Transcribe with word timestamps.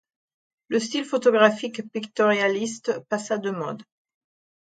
Le 0.69 0.79
style 0.79 1.05
photographique 1.05 1.83
pictorialiste 1.91 2.99
passa 3.07 3.37
de 3.37 3.51
mode. 3.51 3.83